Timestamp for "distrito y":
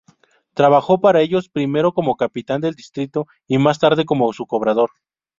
2.73-3.59